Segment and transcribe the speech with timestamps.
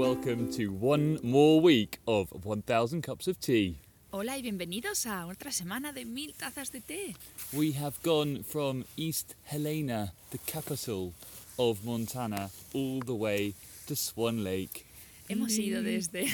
[0.00, 3.76] welcome to one more week of 1000 Cups of Tea.
[4.12, 7.14] Hola y bienvenidos a otra semana de mil tazas de té.
[7.52, 11.12] We have gone from East Helena, the capital
[11.58, 13.52] of Montana, all the way
[13.88, 14.86] to Swan Lake.
[15.28, 15.84] Hemos ido mm-hmm.
[15.84, 16.26] desde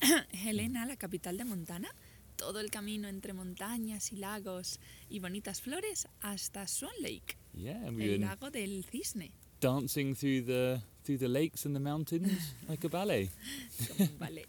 [0.32, 1.88] Helena, la capital de Montana,
[2.34, 7.96] todo el camino entre montañas y lagos y bonitas flores hasta Swan Lake, Yeah, and
[7.96, 9.30] we el were lago del cisne.
[9.60, 13.30] dancing through the through the lakes and the mountains like a ballet.
[14.20, 14.44] ballet.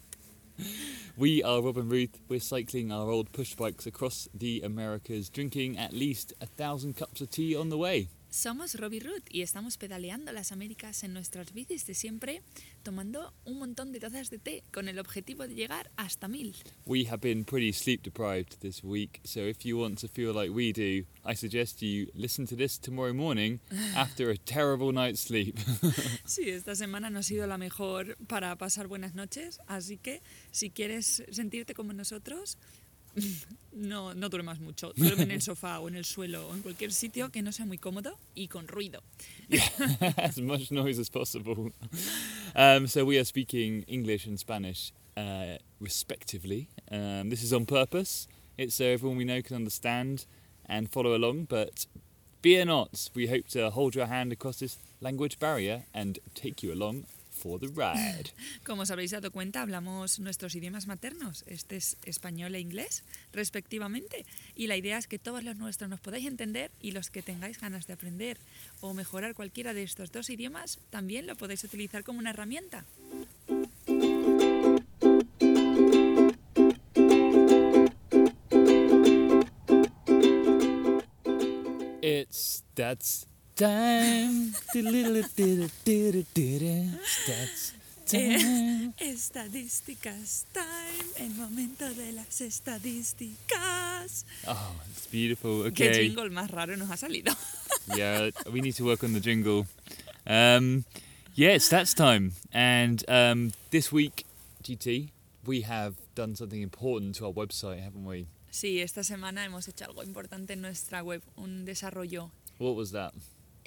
[1.16, 2.20] We are Rob and Ruth.
[2.28, 7.20] We're cycling our old push bikes across the Americas, drinking at least a thousand cups
[7.20, 8.10] of tea on the way.
[8.32, 12.40] Somos Robbie Ruth y estamos pedaleando las Américas en nuestras bicis de siempre,
[12.82, 16.54] tomando un montón de tazas de té con el objetivo de llegar hasta mil.
[16.86, 20.50] We have been pretty sleep deprived this week, so if you want to feel like
[20.50, 23.60] we do, I suggest you listen to this tomorrow morning
[23.94, 25.58] after a terrible night's sleep.
[26.24, 30.70] Sí, esta semana no ha sido la mejor para pasar buenas noches, así que si
[30.70, 32.56] quieres sentirte como nosotros,
[33.72, 34.92] no, no duermas mucho.
[34.96, 37.66] Duerme en el sofá o en el suelo o en cualquier sitio que no sea
[37.66, 39.02] muy cómodo y con ruido.
[40.16, 41.72] as much noise as possible.
[42.54, 46.68] Um, so we are speaking English and Spanish uh, respectively.
[46.90, 48.28] Um, this is on purpose.
[48.58, 50.26] It's so everyone we know can understand
[50.66, 51.44] and follow along.
[51.44, 51.86] But
[52.42, 56.72] fear not, we hope to hold your hand across this language barrier and take you
[56.72, 57.06] along
[57.42, 58.30] for the ride.
[58.64, 64.24] Como os habréis dado cuenta, hablamos nuestros idiomas maternos, este es español e inglés, respectivamente.
[64.54, 67.60] Y la idea es que todos los nuestros nos podáis entender y los que tengáis
[67.60, 68.38] ganas de aprender
[68.80, 72.84] o mejorar cualquiera de estos dos idiomas, también lo podéis utilizar como una herramienta.
[82.04, 84.52] It's that's time.
[87.26, 87.72] That's
[88.06, 88.92] time.
[88.98, 94.24] Estadísticas time, el momento de las estadísticas.
[94.46, 95.70] Oh, it's beautiful.
[95.72, 96.08] Qué Okay.
[96.08, 97.32] jingle más raro nos ha salido.
[97.96, 99.66] yeah, we need to work on the jingle.
[100.26, 100.84] Um,
[101.34, 102.32] yeah, it's stats time.
[102.52, 104.24] And um, this week,
[104.62, 105.10] GT,
[105.46, 108.26] we have done something important to our website, haven't we?
[108.50, 112.30] Sí, esta semana hemos hecho algo importante en nuestra web, un desarrollo.
[112.58, 113.14] What was that?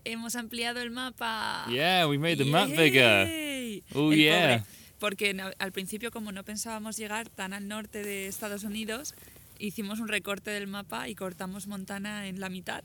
[0.06, 1.66] Hemos ampliado el mapa.
[1.70, 3.28] Yeah, we made the map bigger.
[3.28, 3.84] ¡Yay!
[3.94, 4.60] Oh, El yeah.
[4.60, 4.64] pobre,
[5.00, 9.16] Porque no- al principio, como no pensábamos llegar tan al norte de Estados Unidos,
[9.60, 12.84] hicimos un recorte del mapa y cortamos Montana en la mitad.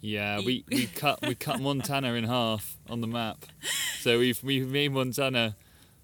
[0.00, 3.38] Yeah, Y- we, we cut we cut Montana in half on the map.
[4.02, 5.56] So we've we've made Montana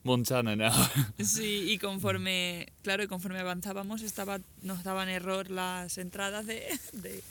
[0.04, 0.72] Montana now.
[1.18, 7.22] Sí, y conforme, claro, y conforme avanzábamos estaba, nos daban error las entradas de, de,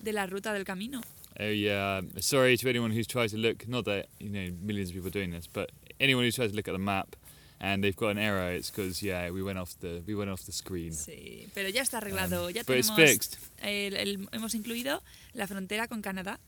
[0.00, 1.00] de la ruta del camino.
[1.40, 2.02] Oh yeah.
[2.18, 3.66] Sorry to anyone who's tried to look.
[3.66, 6.56] Not that you know millions of people are doing this, but anyone who's tried to
[6.56, 7.16] look at the map
[7.60, 10.42] and they've got an error, it's because yeah we went off the we went off
[10.44, 10.92] the screen.
[10.92, 12.54] Sí, pero ya está arreglado.
[12.54, 13.38] ya but it's tenemos, fixed.
[13.62, 15.00] el- el- hemos incluido
[15.34, 16.38] la frontera con Canadá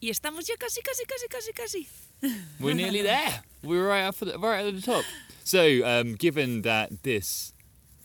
[0.00, 1.88] y estamos ya casi, casi, casi, casi, casi.
[2.60, 3.42] We're nearly there.
[3.64, 5.04] We're right up at the, right at the top.
[5.44, 7.52] So um, given that this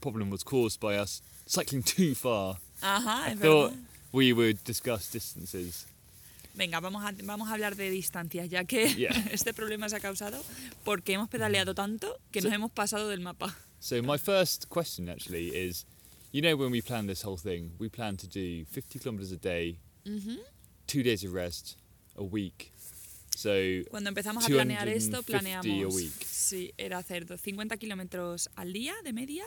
[0.01, 3.73] problem was caused by us cycling too far, Ajá, I thought
[4.11, 5.85] we would discuss distances.
[6.55, 9.11] Venga, vamos a, vamos a hablar de distancias, ya que Yeah.
[9.31, 10.43] este problema se ha causado
[10.83, 13.55] porque hemos pedaleado tanto que So- nos hemos pasado del mapa.
[13.79, 15.85] So my first question actually is,
[16.31, 19.37] you know, when we planned this whole thing, we planned to do 50 kilometers a
[19.37, 19.77] day,
[20.85, 21.77] two days of rest,
[22.15, 22.71] a week.
[23.35, 23.49] So
[23.89, 25.95] Cuando empezamos a planear esto, 250 a planeamos.
[25.95, 26.13] week.
[26.23, 29.43] Sí, era hacer do- 50 kilómetros al día de media,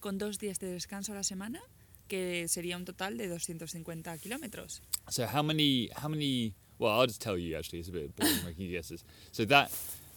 [0.00, 1.60] con dos días de descanso a la semana,
[2.08, 4.80] que sería un total de 250 kilómetros.
[5.08, 5.88] So how many?
[5.96, 6.54] How many?
[6.78, 7.56] Well, I'll just tell you.
[7.56, 9.04] Actually, it's a bit boring making guesses.
[9.32, 9.70] So that,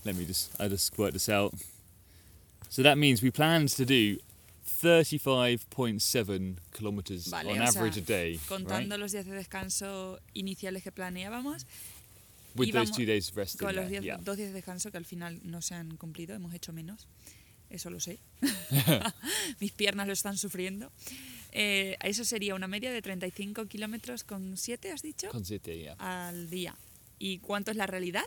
[0.05, 1.53] let me just, I just work this out.
[2.69, 4.17] So that means we planned to do
[4.66, 8.99] thirty-five point seven kilometers Vale, on o sea, average a day, Contando right?
[8.99, 11.66] los días de descanso iniciales que planeábamos,
[12.55, 13.55] With those two days of rest.
[13.55, 14.17] in con los días- yeah.
[14.17, 17.08] dos días de descanso que al final no se han cumplido, hemos hecho menos.
[17.69, 18.19] Eso lo sé.
[19.59, 20.91] Mis piernas lo están sufriendo.
[21.51, 25.96] Eh, eso sería una media de 35 kilómetros con 7, has dicho, Consider, yeah.
[25.97, 26.75] al día.
[27.17, 28.25] ¿Y cuánto es la realidad?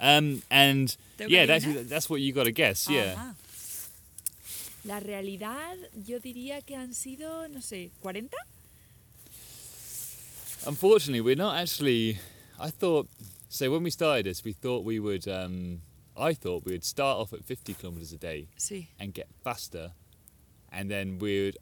[0.00, 0.96] Um, and
[1.28, 2.86] yeah, that's that's what you got to guess.
[2.88, 3.12] Yeah.
[3.12, 3.34] Ajá.
[4.84, 8.36] La realidad, yo diría que han sido, no sé, 40.
[10.66, 12.18] Unfortunately, we're not actually.
[12.58, 13.08] I thought
[13.48, 15.26] so when we started this, we thought we would.
[15.28, 15.80] Um,
[16.16, 18.86] I thought we would start off at 50 kilometers a day Sí.
[19.00, 19.92] and get faster,
[20.72, 21.58] and then we would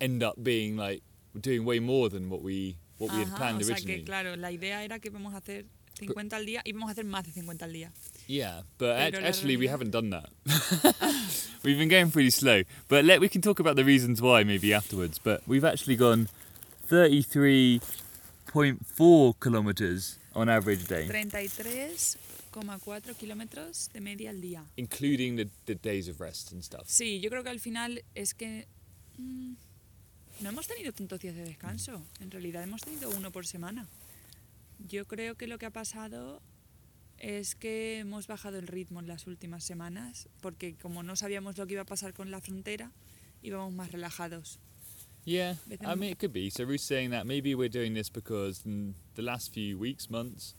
[0.00, 1.02] end up being like
[1.40, 3.98] doing way more than what we what we had planned o sea originally.
[3.98, 5.66] que, claro, la idea era que vamos a hacer
[5.98, 7.92] 50 al día y vamos a hacer más de 50 al día.
[8.26, 10.30] Yeah, but la actually, we haven't done that.
[11.62, 12.64] we've been going pretty slow.
[12.88, 15.18] But let, we can talk about the reasons why maybe afterwards.
[15.18, 16.28] But we've actually gone
[16.88, 24.62] 33.4 kilometers on average a day, 33,4 kilómetros de media al día.
[24.76, 26.86] including the, the days of rest and stuff.
[26.86, 28.66] Sí, yo creo que al final es que
[29.18, 29.54] mm,
[30.40, 32.02] no hemos tenido tantos días de descanso.
[32.20, 33.86] En realidad hemos tenido uno por semana.
[34.88, 36.40] Yo creo que lo que ha pasado
[37.18, 41.66] es que hemos bajado el ritmo en las últimas semanas porque como no sabíamos lo
[41.66, 42.92] que iba a pasar con la frontera,
[43.42, 44.58] íbamos más relajados.
[45.24, 46.48] Yeah, I mean, it could be.
[46.48, 50.54] So Ruth's saying that maybe we're doing this because in the last few weeks, months,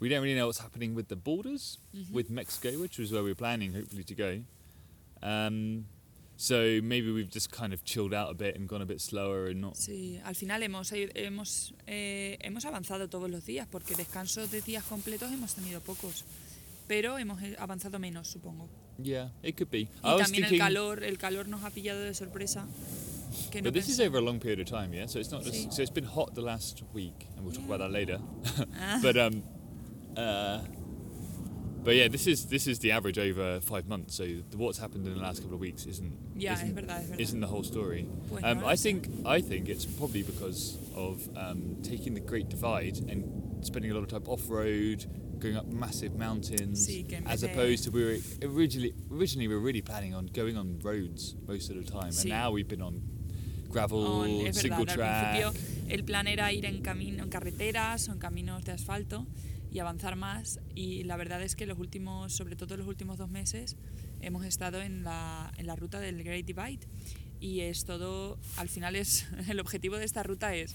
[0.00, 1.76] we don't really know what's happening with the borders
[2.10, 4.40] with Mexico, which was where we were planning hopefully to go.
[5.22, 5.84] Um,
[6.36, 9.46] so maybe we've just kind of chilled out a bit and gone a bit slower
[9.46, 9.74] and not.
[9.74, 14.84] Sí, al final hemos, hemos, eh, hemos avanzado todos los días porque descansos de días
[14.84, 16.24] completos hemos tenido pocos.
[16.86, 18.68] Pero hemos eh, avanzado menos, supongo.
[19.02, 19.78] Yeah, it could be.
[19.78, 22.66] Y I was también thinking, el calor, el calor nos ha pillado de sorpresa.
[23.50, 25.06] Que no but this is over a long period of time, yeah.
[25.06, 25.54] So it's not just.
[25.54, 25.72] Sí.
[25.72, 28.20] So it's been hot the last week, and we'll talk about that later.
[28.78, 29.42] Ah, but um,
[30.16, 30.60] uh,
[31.86, 34.16] but yeah, this is this is the average over five months.
[34.16, 37.06] So the, what's happened in the last couple of weeks isn't es isn't, verdad, es
[37.06, 37.20] verdad.
[37.20, 38.08] isn't the whole story.
[38.42, 43.64] Um, I think I think it's probably because of um, taking the Great Divide and
[43.64, 45.06] spending a lot of time off road,
[45.38, 49.82] going up massive mountains, Sí, as opposed to we were originally originally we were really
[49.82, 52.22] planning on going on roads most of the time, Sí.
[52.22, 53.00] and now we've been on
[53.70, 55.54] gravel, On- single verdad, track.
[55.90, 59.24] el plan era ir en, camino, en carreteras o en caminos de asfalto
[59.76, 63.28] y avanzar más y la verdad es que los últimos, sobre todo los últimos dos
[63.28, 63.76] meses,
[64.22, 66.80] hemos estado en la, en la ruta del Great Divide
[67.40, 70.74] y es todo, al final es, el objetivo de esta ruta es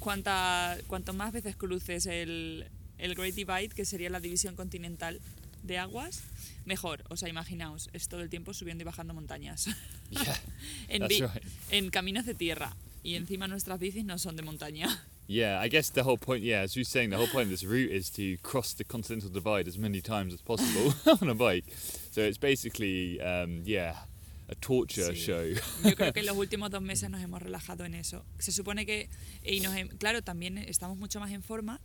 [0.00, 2.66] cuanta, cuanto más veces cruces el,
[2.98, 5.20] el Great Divide, que sería la división continental
[5.62, 6.24] de aguas,
[6.64, 7.04] mejor.
[7.08, 9.68] O sea, imaginaos, es todo el tiempo subiendo y bajando montañas.
[10.10, 10.40] Yeah,
[10.88, 11.22] en, right.
[11.70, 12.74] en caminos de tierra.
[13.04, 15.06] Y encima nuestras bicis no son de montaña.
[15.32, 17.50] Yeah, I guess the whole point, yeah, as you were saying, the whole point of
[17.50, 20.92] this route is to cross the continental divide as many times as possible
[21.22, 21.66] on a bike.
[22.10, 23.94] So it's basically, um, yeah,
[24.48, 25.26] a torture Sí.
[25.26, 25.44] show.
[25.84, 28.24] Yo creo que en los últimos dos meses nos hemos relajado en eso.
[28.40, 29.08] Se supone que,
[29.44, 31.80] y nos, hem- claro, también estamos mucho más en forma,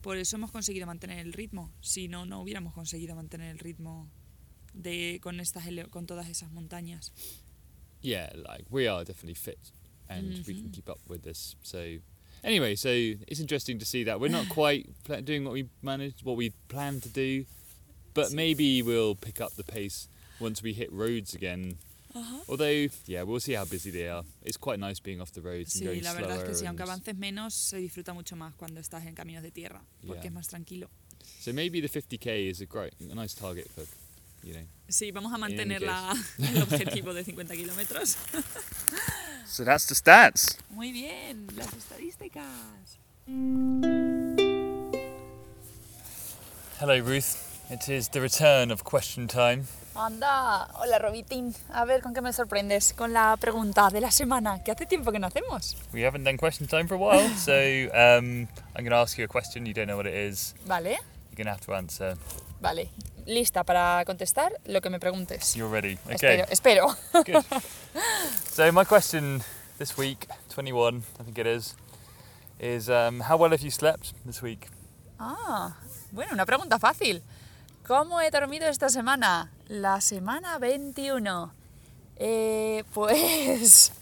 [0.00, 1.72] por eso hemos conseguido mantener el ritmo.
[1.80, 4.08] Si no, no hubiéramos conseguido mantener el ritmo
[4.74, 7.12] de, con, estas, con todas esas montañas.
[8.00, 9.58] yeah, like we are definitely fit
[10.08, 10.62] and we Mm-hmm.
[10.62, 11.56] can keep up with this.
[11.62, 11.98] So
[12.46, 16.24] anyway, so it's interesting to see that we're not quite pla- doing what we managed,
[16.24, 17.44] what we planned to do,
[18.14, 20.08] but maybe we'll pick up the pace
[20.40, 21.76] once we hit roads again.
[22.14, 22.38] Uh-huh.
[22.48, 24.24] Although, yeah, we'll see how busy they are.
[24.42, 26.66] It's quite nice being off the roads and Sí, going la verdad es que sí,
[26.66, 30.28] aunque avances menos, se disfruta mucho más cuando estás en caminos de tierra, porque Yeah.
[30.28, 30.88] es más tranquilo.
[31.40, 33.84] So maybe the 50k is a great, a nice target for,
[34.54, 34.66] know.
[34.88, 38.16] Sí, vamos a mantener la- el objetivo de 50 kilómetros.
[39.48, 40.58] So that's the stats.
[40.70, 42.44] Muy bien, las estadísticas.
[46.80, 47.36] Hello, Ruth.
[47.70, 49.64] It is the return of question time.
[49.94, 51.54] Anda, hola Robitín.
[51.72, 52.92] A ver, ¿con qué me sorprendes?
[52.92, 55.76] Con la pregunta de la semana, que hace tiempo que no hacemos.
[55.92, 57.52] We haven't done question time for a while, so
[57.94, 59.64] um, I'm going to ask you a question.
[59.64, 60.54] You don't know what it is.
[60.66, 60.90] Vale,
[61.30, 62.16] You're going to have to answer.
[62.60, 62.90] vale.
[63.26, 65.54] Lista para contestar lo que me preguntes.
[65.54, 65.98] You're ready.
[66.06, 66.44] Okay.
[66.48, 66.96] Espero, espero.
[67.24, 67.44] Good.
[68.50, 69.42] so my question
[69.78, 71.74] this week, 21, I think it is,
[72.60, 74.68] is um, how well have you slept this week?
[75.18, 75.76] Ah,
[76.12, 77.22] bueno, una pregunta fácil.
[77.86, 79.50] ¿Cómo he dormido esta semana?
[79.68, 81.52] La semana 21.
[82.16, 83.92] Eh, pues...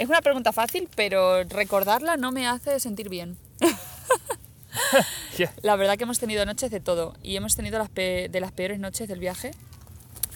[0.00, 3.36] Es una pregunta fácil, pero recordarla no me hace sentir bien.
[5.38, 5.52] Yeah.
[5.62, 8.80] La verdad que hemos tenido noches de todo y hemos tenido las de las peores
[8.80, 9.52] noches del viaje.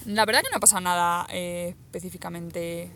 [0.06, 2.90] La verdad que no ha pasado nada eh, específicamente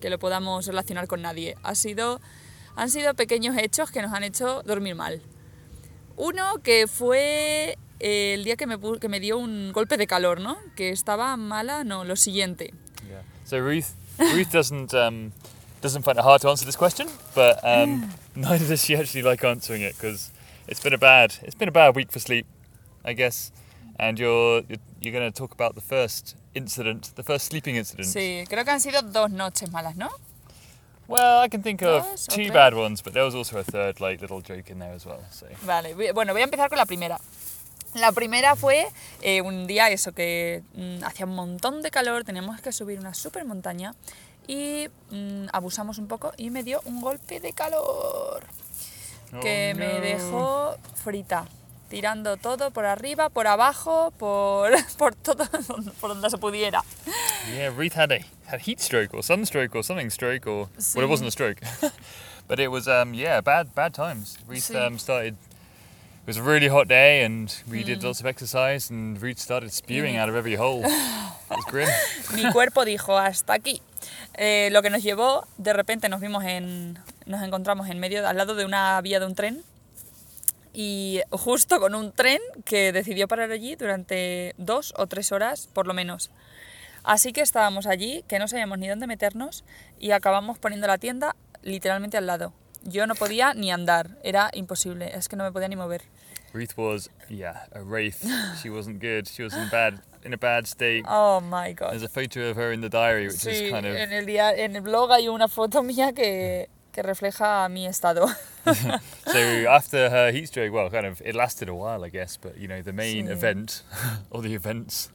[0.00, 1.56] que lo podamos relacionar con nadie.
[1.62, 2.20] Ha sido,
[2.76, 5.22] han sido pequeños hechos que nos han hecho dormir mal.
[6.16, 10.40] Uno que fue eh, el día que me, que me dio un golpe de calor,
[10.40, 10.58] ¿no?
[10.76, 12.74] Que estaba mala, no, lo siguiente.
[13.08, 13.22] Yeah.
[13.46, 15.32] So Ruth, Ruth doesn't um,
[15.80, 19.42] doesn't find it hard to answer this question, but um, neither does she actually like
[19.42, 20.30] answering it because
[20.66, 22.46] it's been a bad it's been a bad week for sleep,
[23.04, 23.52] I guess.
[23.98, 28.08] And you're you're, you're going to talk about the first incident, the first sleeping incident.
[28.08, 30.10] Sí, creo que han sido dos noches malas, ¿no?
[31.06, 34.00] Well, I can think of Dos two bad ones, but there was also a third
[34.00, 35.22] like little joke in there as well.
[35.30, 37.20] So Vale, bueno, voy a empezar con la primera.
[37.94, 38.86] La primera fue
[39.22, 43.14] eh, un día eso, que mm, hacía un montón de calor, teníamos que subir una
[43.14, 43.94] super montaña
[44.48, 48.44] y mm, abusamos un poco y me dio un golpe de calor
[49.40, 50.00] que Oh, me no.
[50.00, 51.46] dejó frita.
[51.90, 55.44] tirando todo por arriba, por abajo, por, por todo,
[56.00, 56.82] por donde se pudiera.
[57.54, 58.18] Yeah, Ruth had a
[58.50, 61.08] had heat stroke or sunstroke or something stroke or well, it Sí.
[61.08, 61.60] wasn't a stroke,
[62.48, 64.38] but it was um yeah bad bad times.
[64.48, 64.74] Ruth Sí.
[64.76, 65.34] um, started.
[65.34, 67.86] It was a really hot day and we Mm.
[67.86, 70.82] did lots of exercise and Ruth started spewing out of every hole.
[70.82, 71.88] It was grim.
[72.34, 73.82] Mi cuerpo dijo hasta aquí.
[74.36, 78.36] Eh, lo que nos llevó, de repente nos vimos en, nos encontramos en medio, al
[78.36, 79.62] lado de una vía de un tren
[80.72, 85.86] y justo con un tren que decidió parar allí durante dos o tres horas por
[85.86, 86.30] lo menos.
[87.04, 89.62] Así que estábamos allí, que no sabíamos ni dónde meternos
[90.00, 92.52] y acabamos poniendo la tienda literalmente al lado.
[92.82, 96.02] Yo no podía ni andar, era imposible, es que no me podía ni mover.
[96.52, 97.80] Ruth was yeah a.
[98.62, 99.26] She wasn't good.
[99.26, 101.04] She was bad in a bad state.
[101.08, 101.92] Oh my god.
[101.92, 104.24] There's a photo of her in the diary, which Sí, is kind of en, el
[104.24, 108.28] dia- en el blog hay una foto mía que, que refleja mi estado.
[108.64, 109.38] so
[109.68, 110.72] after her heat stroke.
[110.72, 113.30] Well, kind of it lasted a while, I guess, but you know the main Sí.
[113.30, 113.82] event
[114.30, 115.10] or the events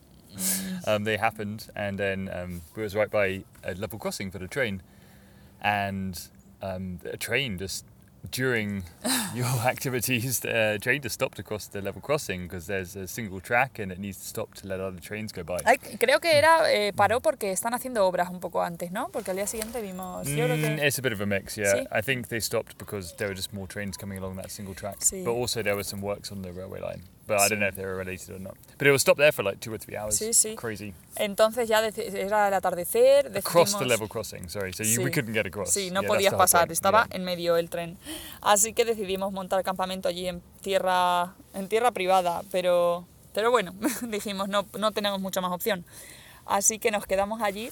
[0.86, 4.48] um, they happened, and then um, we was right by a level crossing for the
[4.48, 4.82] train,
[5.62, 6.30] and
[6.62, 7.84] um, a train just
[8.32, 8.84] during
[9.36, 13.40] your activities, the uh, train just stopped across the level crossing because there's a single
[13.42, 15.58] track and it needs to stop to let other trains go by.
[15.66, 19.10] Ay, creo que era eh, paró porque están haciendo obras un poco antes, ¿no?
[19.12, 20.28] Porque al día siguiente vimos.
[20.28, 20.88] Yo creo Mm, que.
[20.88, 21.74] it's a bit of a mix, yeah.
[21.76, 21.88] Sí.
[21.92, 24.98] I think they stopped because there were just more trains coming along that single track.
[25.02, 25.24] Sí.
[25.24, 27.04] But also there were some works on the railway line.
[27.30, 28.56] But I don't know if they were related or not.
[28.78, 30.18] But it was stopped there for like two or three hours.
[30.20, 30.56] Sí, sí.
[30.56, 30.94] Crazy.
[31.16, 33.32] Entonces ya era el atardecer.
[33.38, 34.74] Across the level crossing, sorry.
[34.74, 35.14] So you, we Sí.
[35.14, 35.72] couldn't get across.
[35.72, 37.16] Sí, no Yeah, podías pasar, estaba yeah.
[37.18, 37.98] en medio el tren.
[38.42, 43.74] Así que decidimos montar campamento allí en tierra, en tierra privada, pero, pero bueno,
[44.10, 45.86] dijimos no, no tenemos mucha más opción.
[46.46, 47.70] Así que nos quedamos allí.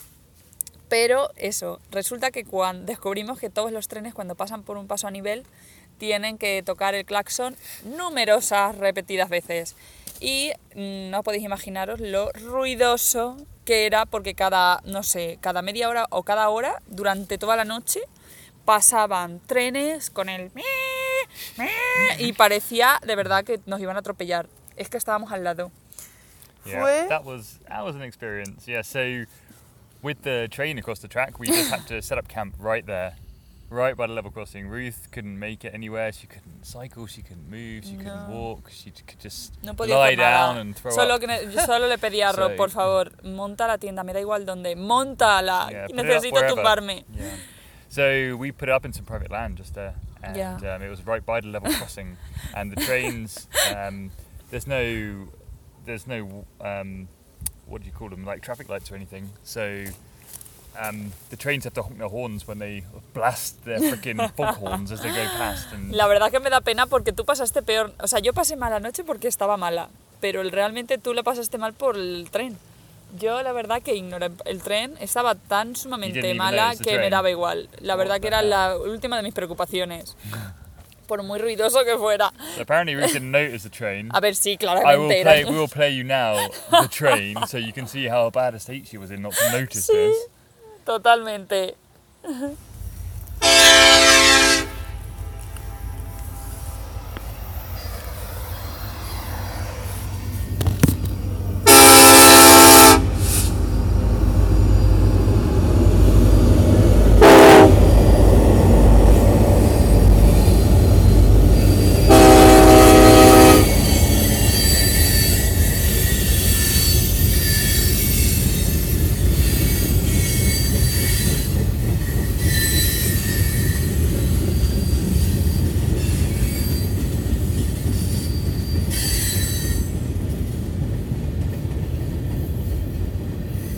[0.89, 5.05] Pero eso, resulta que cuando descubrimos que todos los trenes cuando pasan por un paso
[5.07, 5.43] a nivel
[5.97, 9.75] tienen que tocar el claxon numerosas repetidas veces.
[10.19, 15.89] Y mm, no podéis imaginaros lo ruidoso que era porque cada, no sé, cada media
[15.89, 17.99] hora o cada hora, durante toda la noche,
[18.65, 20.51] pasaban trenes con el
[22.19, 24.47] y parecía de verdad que nos iban a atropellar.
[24.75, 25.71] Es que estábamos al lado.
[26.65, 28.67] Yeah, Fue- that was that was an experience.
[28.67, 29.25] Yeah, so
[30.01, 33.15] with the train across the track, we just had to set up camp right there,
[33.69, 34.67] right by the level crossing.
[34.67, 36.11] Ruth couldn't make it anywhere.
[36.11, 37.05] She couldn't cycle.
[37.07, 37.83] She couldn't move.
[37.85, 38.69] She couldn't walk.
[38.71, 41.21] She could just No lie down and throw Solo, up.
[41.21, 42.57] que yo solo le pedí a Rob, Sí.
[42.57, 46.23] por favor, monta la tienda, me da igual dónde, montala, Yeah, y put it up
[46.23, 47.05] necesito tumbarme.
[47.15, 47.35] Yeah.
[47.89, 50.75] So we put it up in some private land just there, and Yeah.
[50.75, 52.17] um, it was right by the level crossing.
[52.55, 54.11] And the trains, um,
[54.51, 55.27] there's no,
[55.85, 57.07] there's no, um,
[57.65, 59.29] what do you call them, like traffic lights or anything.
[59.43, 59.85] So
[65.91, 68.79] La verdad que me da pena porque tú pasaste peor, o sea, yo pasé mala
[68.79, 69.89] noche porque estaba mala,
[70.21, 72.57] pero realmente tú la pasaste mal por el tren.
[73.17, 77.11] Yo la verdad que ignoré el tren, estaba tan sumamente mala que me train.
[77.11, 77.69] daba igual.
[77.79, 78.49] La verdad que era hell?
[78.49, 80.15] la última de mis preocupaciones.
[81.07, 82.33] Por muy ruidoso que fuera.
[82.57, 84.09] so apparently didn't notice the train.
[84.13, 85.45] A ver, sí, I will claramente play.
[85.45, 86.35] We will play you now
[86.69, 89.51] the train, so you can see how bad a state she was in not to
[89.51, 90.17] notice Sí, this.
[90.87, 91.75] Totalmente.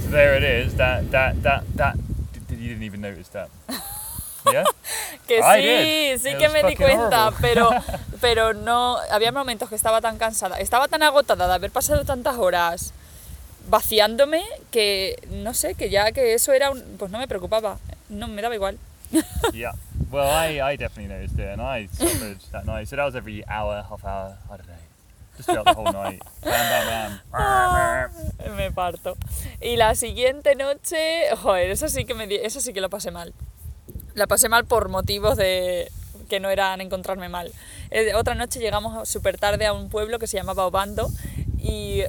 [0.09, 0.73] So there it is.
[0.75, 1.95] That that that that.
[2.47, 3.51] Did, you didn't even notice that?
[4.51, 4.63] Yeah.
[5.29, 6.21] Que I sí, did.
[6.23, 7.39] sí It que me di cuenta, horrible.
[7.53, 7.69] pero,
[8.19, 12.37] pero no, había momentos que estaba tan cansada, estaba tan agotada de haber pasado tantas
[12.37, 12.93] horas
[13.69, 17.77] vaciándome que, no sé, que ya que eso era, un, pues no me preocupaba,
[18.09, 18.79] no me daba igual.
[19.53, 19.73] yeah.
[20.09, 22.87] Well, I, I definitely noticed it, and I suffered that night.
[22.87, 24.35] So that was every hour, half hour.
[24.49, 24.73] I don't know.
[25.37, 26.23] Just throughout the whole night.
[26.43, 28.09] Bam, bam,
[28.41, 28.57] bam.
[28.57, 29.15] me parto.
[29.61, 33.31] Y la siguiente noche, joder, eso sí que me eso sí que lo pasé mal.
[34.15, 35.91] La pasé mal por motivos de
[36.29, 37.51] que no eran encontrarme mal.
[37.91, 41.09] Eh, otra noche llegamos súper tarde a un pueblo que se llamaba Obando
[41.57, 42.03] y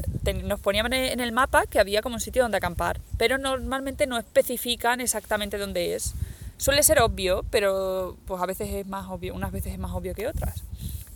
[0.44, 4.06] nos ponían en en el mapa que había como un sitio donde acampar, pero normalmente
[4.06, 6.14] no especifican exactamente dónde es.
[6.58, 10.14] Suele ser obvio, pero pues a veces es más obvio, unas veces es más obvio
[10.14, 10.62] que otras.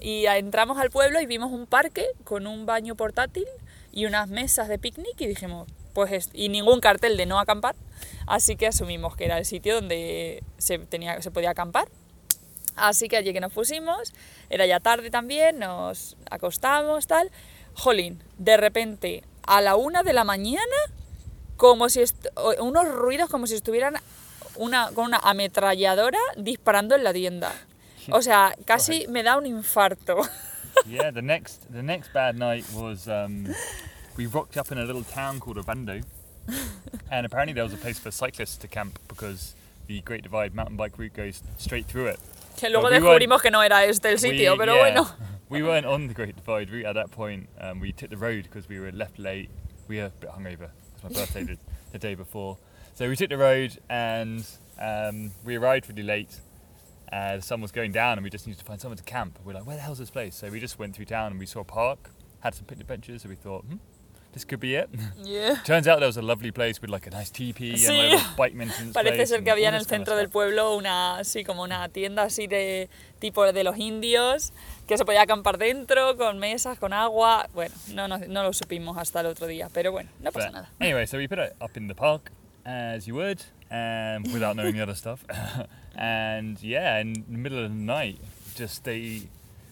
[0.00, 3.46] y entramos al pueblo y vimos un parque con un baño portátil
[3.92, 7.74] y unas mesas de picnic y dijimos, pues, es- y ningún cartel de no acampar,
[8.26, 11.88] así que asumimos que era el sitio donde se, tenía, se podía acampar.
[12.76, 14.12] Así que allí que nos pusimos,
[14.50, 17.30] era ya tarde también, nos acostamos, tal.
[17.74, 20.64] Jolín, de repente, a la una de la mañana,
[21.56, 22.02] como si
[22.58, 23.94] unos ruidos como si estuvieran
[24.56, 27.52] una, con una ametralladora disparando en la tienda.
[28.10, 30.18] O sea, casi me da un infarto.
[30.86, 33.46] yeah, the next the next bad night was um,
[34.16, 36.02] we rocked up in a little town called Ovando,
[37.10, 39.54] and apparently there was a place for cyclists to camp because
[39.86, 42.20] the Great Divide mountain bike route goes straight through it.
[42.56, 45.08] Que luego we descubrimos que no era este el sitio, We- pero yeah, bueno.
[45.48, 47.48] we weren't on the Great Divide route at that point.
[47.60, 49.50] Um, we took the road because we were left late.
[49.88, 50.64] We were a bit hungover.
[50.70, 51.58] It was my birthday the,
[51.92, 52.58] the day before,
[52.94, 54.46] so we took the road and
[54.80, 56.40] um, we arrived really late.
[57.12, 59.38] Uh, the sun was going down, and we just needed to find somewhere to camp.
[59.44, 60.34] We're like, where the hell's this place?
[60.34, 63.22] So we just went through town and we saw a park, had some picnic benches,
[63.22, 63.76] so we thought, hmm,
[64.34, 64.88] this could be it.
[65.22, 65.56] Yeah.
[65.64, 67.88] Turns out there was a lovely place with like a nice teepee Sí.
[67.88, 71.44] and like bike maintenance Parece ser que había en el centro del pueblo una así
[71.44, 72.88] como una tienda así de
[73.20, 74.52] tipo de los indios
[74.86, 77.48] que se podía acampar dentro con mesas, con agua.
[77.54, 80.54] Bueno, no, no, no lo supimos hasta el otro día, pero bueno, no pasa But
[80.54, 80.70] nada.
[80.80, 82.30] Anyway, so we put it up in the park
[82.66, 85.24] as you would, um, without knowing the other stuff.
[85.96, 88.18] and yeah, in the middle of the night,
[88.56, 89.22] just the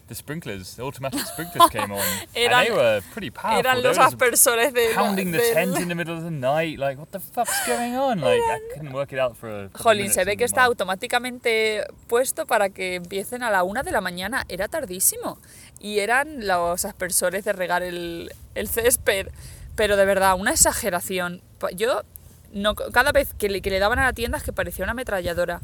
[0.07, 1.99] the sprinklers, the automatic sprinklers came on,
[2.35, 3.59] Eran- and they were pretty powerful.
[3.59, 6.77] Eran los aspersores de pounding the tent in the middle of the night.
[6.77, 8.19] Like, what the fuck's going on?
[8.21, 9.69] Like, I couldn't work it out for a.
[9.69, 14.01] Jolín, se ve que está automáticamente puesto para que empiecen a la una de la
[14.01, 14.45] mañana.
[14.49, 15.37] Era tardísimo.
[15.79, 19.27] Y eran los aspersores de regar el, el césped.
[19.75, 21.41] Pero de verdad, una exageración.
[21.75, 22.03] Yo,
[22.51, 24.91] no, cada vez que le, que le daban a la tienda es que parecía una
[24.91, 25.61] ametralladora.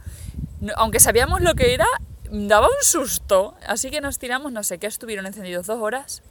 [0.61, 1.85] No- aunque sabíamos lo que era,
[2.31, 3.55] daba un susto.
[3.67, 6.21] Así que nos tiramos, no sé qué, estuvieron encendidos dos horas.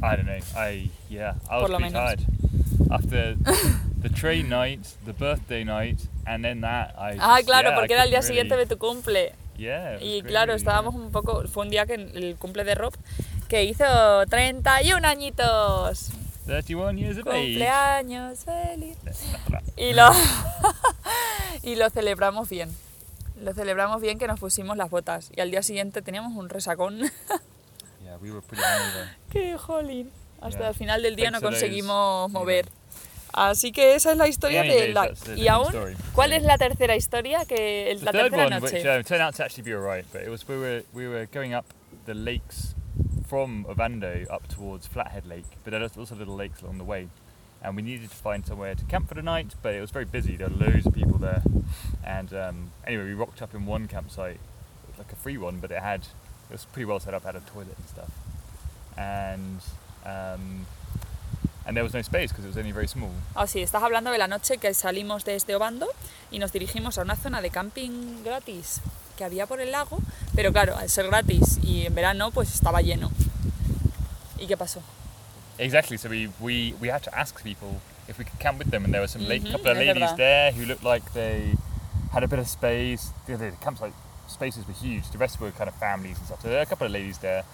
[0.00, 0.36] I don't know.
[0.56, 2.14] I yeah, I Por was lo pretty menos.
[2.14, 2.26] tired
[2.90, 3.36] after
[4.02, 6.90] the train night, the birthday night, and then that.
[6.96, 9.32] I Ah, claro, yeah, I porque era el día couldn't siguiente really- de tu cumple.
[9.56, 9.98] Yeah.
[10.00, 11.48] Y claro, estábamos un poco.
[11.48, 12.94] Fue un día que el cumple de Rob,
[13.48, 13.84] que hizo
[14.30, 16.10] 31 añitos.
[16.46, 17.44] 31 years of age.
[17.48, 18.96] Cumpleaños feliz.
[19.76, 20.10] Y lo,
[21.62, 22.70] y lo celebramos bien.
[23.42, 25.30] Lo celebramos bien que nos pusimos las botas.
[25.36, 27.00] Y al día siguiente teníamos un resacón.
[28.04, 28.62] Yeah, we were pretty.
[29.30, 30.10] ¡Qué jolín!
[30.40, 30.68] Hasta Yeah.
[30.68, 32.66] el final del día no Thanks those, conseguimos mover.
[33.34, 35.10] Así que esa es la historia Yeah, de la...
[35.36, 35.94] Y aún, story.
[36.14, 37.44] ¿cuál es la tercera historia?
[37.44, 39.00] que el- The La tercera one, which noche.
[39.00, 41.52] uh, turned out to actually be alright, but it was we were we were going
[41.54, 41.66] up
[42.06, 42.74] the lakes
[43.28, 47.08] from Ovando up towards Flathead Lake, but there was also little lakes along the way,
[47.62, 50.04] and we needed to find somewhere to camp for the night, but it was very
[50.04, 50.36] busy.
[50.36, 51.42] There were loads of people there,
[52.04, 54.40] and um, anyway, we rocked up in one campsite,
[54.96, 57.40] like a free one, but it had it was pretty well set up, had a
[57.40, 58.10] toilet and stuff,
[58.96, 59.60] and
[60.06, 60.66] um,
[61.66, 63.12] and there was no space because it was only very small.
[63.34, 65.88] Ah, sí, estás hablando de la noche que salimos de este Obando
[66.30, 68.80] y nos dirigimos a una zona de camping gratis
[69.18, 69.98] que había por el lago,
[70.34, 73.10] pero claro, al ser gratis y en verano pues estaba lleno.
[74.38, 74.80] ¿Y qué pasó?
[75.58, 75.96] Exactly.
[75.96, 78.94] So we, we, we had to ask people if we could camp with them, and
[78.94, 81.54] there were some la- Mhm, couple of es ladies there who looked like they
[82.12, 83.10] had a bit of space.
[83.26, 83.92] The, the campsite
[84.28, 85.10] spaces were huge.
[85.10, 86.40] The rest were kind of families and stuff.
[86.42, 87.44] So there were a couple of ladies there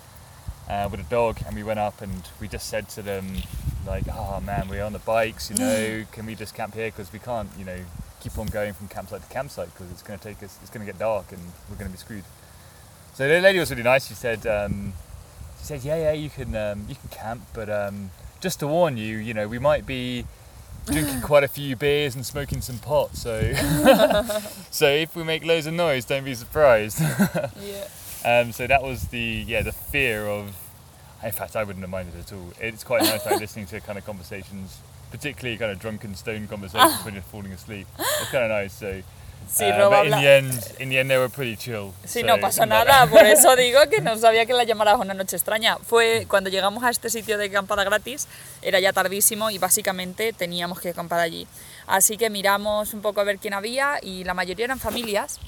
[0.68, 3.26] uh, with a dog, and we went up and we just said to them
[3.86, 5.50] like, "Oh man, we're on the bikes.
[5.50, 6.86] You know, can we just camp here?
[6.88, 7.78] Because we can't, you know,
[8.20, 10.58] keep on going from campsite to campsite because it's going to take us.
[10.62, 12.24] It's going to get dark, and we're going to be screwed."
[13.14, 14.06] So the lady was really nice.
[14.08, 14.92] She said, um,
[15.64, 18.98] she said, "Yeah, yeah, you can, um, you can camp, but um, just to warn
[18.98, 20.26] you, you know, we might be
[20.84, 23.16] drinking quite a few beers and smoking some pot.
[23.16, 23.54] So,
[24.70, 27.00] so if we make loads of noise, don't be surprised."
[28.24, 30.54] um, so that was the yeah the fear of.
[31.22, 32.52] In fact, I wouldn't have minded at all.
[32.60, 37.02] It's quite nice like listening to kind of conversations, particularly kind of drunken stone conversations
[37.02, 37.86] when you're falling asleep.
[37.98, 38.74] It's kind of nice.
[38.74, 39.02] So.
[39.52, 41.92] Sí, uh, Rob in habla- the end, in the end, they were pretty chill.
[42.04, 45.14] Sí, so no like- nada, por eso digo que no sabía que la llamaras una
[45.14, 45.76] noche extraña.
[45.78, 48.26] Fue cuando llegamos a este sitio de acampada gratis,
[48.62, 51.46] era ya tardísimo y básicamente teníamos que acampar allí.
[51.86, 55.38] Así que miramos un poco a ver quién había y la mayoría eran familias,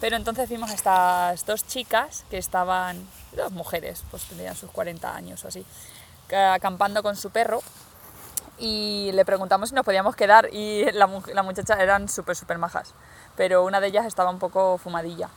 [0.00, 5.14] pero entonces vimos a estas dos chicas que estaban, dos mujeres, pues tendrían sus 40
[5.14, 5.66] años o así,
[6.32, 7.62] acampando con su perro
[8.58, 12.94] y le preguntamos si nos podíamos quedar y la, la muchacha eran súper, súper majas,
[13.40, 15.30] pero una de ellas estaba un poco fumadilla.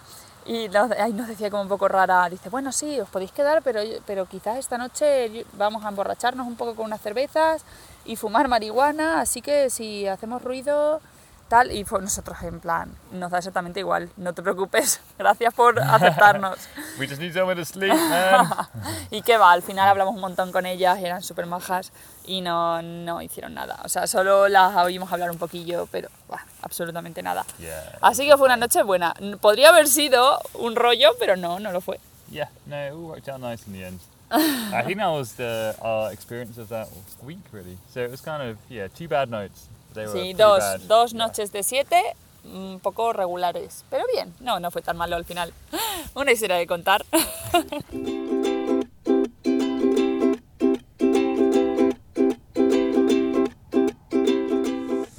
[0.45, 3.61] Y nos, ay, nos decía como un poco rara, dice, bueno, sí, os podéis quedar,
[3.61, 7.63] pero, pero quizás esta noche vamos a emborracharnos un poco con unas cervezas
[8.03, 10.99] y fumar marihuana, así que si hacemos ruido,
[11.47, 15.79] tal, y fue nosotros en plan, nos da exactamente igual, no te preocupes, gracias por
[15.79, 16.57] aceptarnos.
[16.99, 18.49] We just need somewhere to sleep, man.
[19.11, 21.93] y qué va, al final hablamos un montón con ellas, eran súper majas
[22.25, 23.79] y no, no hicieron nada.
[23.85, 27.45] O sea, solo las oímos hablar un poquillo, pero bah, absolutamente nada.
[27.59, 27.97] yeah.
[28.01, 29.13] Así que fue una noche buena.
[29.41, 31.99] Podría haber sido un rollo, pero no, no lo fue.
[32.31, 33.99] Yeah, no, it all worked out nice in the end.
[34.31, 36.87] I think that was the, our experience of that
[37.21, 37.77] week, really.
[37.93, 39.67] So it was kind of, yeah, two bad nights.
[39.93, 40.81] They were Sí, dos, bad.
[40.87, 41.19] dos Yeah.
[41.19, 42.01] noches de siete,
[42.45, 43.83] un poco regulares.
[43.91, 45.53] Pero bien, no, no fue tan malo al final.
[46.15, 47.05] Una historia de contar.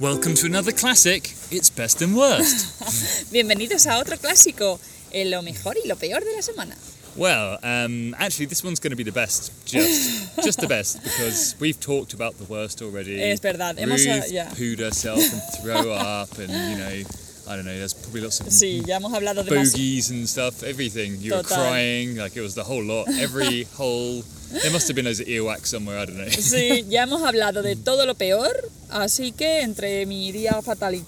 [0.05, 1.31] Welcome to another classic.
[1.49, 3.31] It's best and worst.
[3.33, 4.79] Bienvenidos a otro clásico,
[5.11, 6.75] en lo mejor y lo peor de la semana.
[7.15, 9.51] well, um, actually, this one's going to be the best.
[9.65, 13.19] Just, just the best because we've talked about the worst already.
[13.19, 14.49] Es verdad, hemos, Ruth yeah.
[14.49, 17.01] pooed herself and throw up, and you know,
[17.47, 17.77] I don't know.
[17.77, 19.71] There's probably lots of Sí, ya hemos hablado de más.
[19.73, 20.63] bogies and stuff.
[20.63, 21.19] Everything.
[21.21, 21.57] You were Total.
[21.57, 23.07] crying, like it was the whole lot.
[23.19, 24.23] Every whole.
[24.51, 25.99] There must have been of earwax somewhere.
[25.99, 26.27] I don't know.
[26.29, 28.51] Sí, ya hemos hablado de todo lo peor,
[28.89, 30.99] así que entre mi día fatal,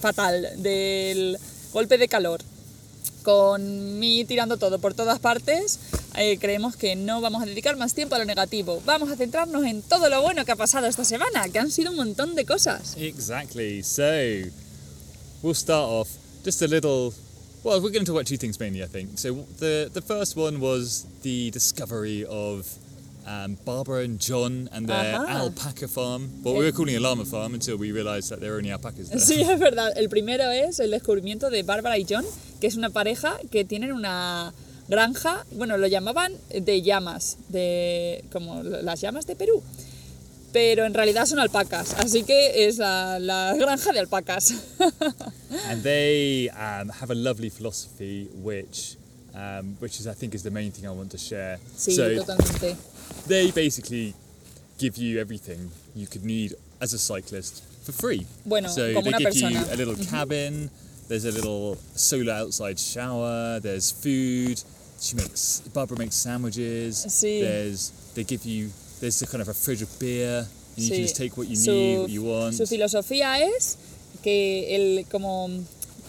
[0.00, 1.38] fatal del
[1.72, 2.40] golpe de calor
[3.22, 5.80] con mí tirando todo por todas partes,
[6.14, 8.80] eh, creemos que no vamos a dedicar más tiempo a lo negativo.
[8.86, 11.90] Vamos a centrarnos en todo lo bueno que ha pasado esta semana, que han sido
[11.90, 12.94] un montón de cosas.
[12.96, 13.82] Exactly.
[13.82, 14.02] So,
[15.42, 16.08] we'll start off
[16.44, 17.12] just a little.
[17.64, 19.18] Well, we're going to talk about two things mainly, I think.
[19.18, 22.66] So, the the first one was the discovery of
[23.26, 26.30] um, Barbara and John and their alpaca farm.
[26.44, 28.70] Well, we were calling it a llama farm until we realised that there were only
[28.70, 29.18] alpacas there.
[29.20, 29.92] Sí, es verdad.
[29.96, 32.24] El primero es el descubrimiento de Bárbara y John,
[32.60, 34.52] que es una pareja que tienen una
[34.88, 39.62] granja, bueno, lo llamaban de llamas, de como las llamas de Perú.
[40.56, 44.54] Pero en realidad son alpacas, así que es la, la granja de alpacas.
[45.68, 48.96] and they um, have a lovely philosophy, which.
[49.34, 51.58] Um, which is, I think, is the main thing I want to share.
[51.76, 52.74] Sí, so totalmente.
[53.26, 54.14] they basically
[54.78, 58.26] give you everything you could need as a cyclist for free.
[58.46, 60.70] Bueno, so como they una give you a little cabin.
[61.06, 63.60] There's a little solar outside shower.
[63.60, 64.62] There's food.
[64.98, 67.04] She makes Barbara makes sandwiches.
[67.10, 67.42] Sí.
[67.42, 70.46] There's they give you there's a kind of a fridge of beer.
[70.76, 72.54] And you can just take what you Su- need, what you want.
[72.54, 73.76] Su filosofía es
[74.22, 75.48] que el como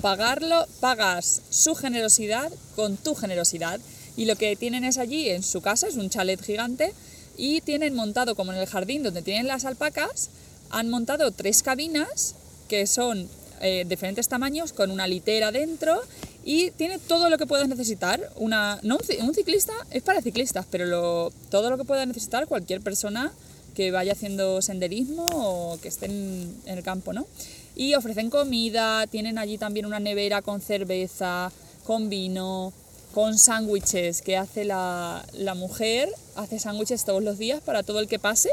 [0.01, 3.79] pagarlo, pagas su generosidad con tu generosidad.
[4.15, 6.93] Y lo que tienen es allí en su casa, es un chalet gigante,
[7.37, 10.29] y tienen montado, como en el jardín donde tienen las alpacas,
[10.69, 12.35] han montado tres cabinas
[12.67, 13.29] que son
[13.61, 16.01] eh, diferentes tamaños, con una litera dentro,
[16.49, 18.31] y tiene todo lo que puedas necesitar.
[18.37, 22.79] Una, un, ci- un ciclista, es para ciclistas, pero todo lo que pueda necesitar cualquier
[22.79, 23.33] persona
[23.75, 27.27] que vaya haciendo senderismo o que esté en, en el campo, ¿no?
[27.75, 31.51] Y ofrecen comida, tienen allí también una nevera con cerveza,
[31.83, 32.71] con vino,
[33.13, 38.07] con sándwiches que hace la, la mujer, hace sándwiches todos los días para todo el
[38.07, 38.51] que pase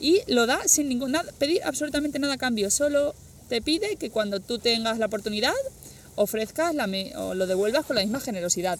[0.00, 3.14] y lo da sin ningún nada, pedir absolutamente nada a cambio, solo
[3.50, 5.52] te pide que cuando tú tengas la oportunidad
[6.18, 8.78] ofrezcas la me- o lo devuelvas con la misma generosidad.